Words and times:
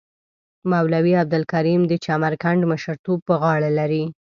مولوی 0.71 1.13
عبدالکریم 1.23 1.81
د 1.87 1.93
چمرکنډ 2.05 2.61
مشرتوب 2.71 3.19
پر 3.27 3.35
غاړه 3.41 3.69
لري. 3.79 4.03